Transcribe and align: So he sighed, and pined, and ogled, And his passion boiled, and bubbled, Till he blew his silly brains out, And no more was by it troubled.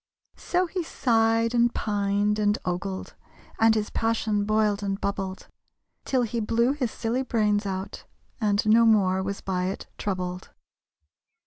So 0.37 0.65
he 0.65 0.81
sighed, 0.81 1.53
and 1.53 1.71
pined, 1.75 2.39
and 2.39 2.57
ogled, 2.65 3.13
And 3.59 3.75
his 3.75 3.91
passion 3.91 4.45
boiled, 4.45 4.81
and 4.81 4.99
bubbled, 4.99 5.47
Till 6.05 6.23
he 6.23 6.39
blew 6.39 6.71
his 6.71 6.89
silly 6.89 7.21
brains 7.21 7.67
out, 7.67 8.05
And 8.39 8.65
no 8.67 8.87
more 8.87 9.21
was 9.21 9.41
by 9.41 9.65
it 9.65 9.85
troubled. 9.99 10.49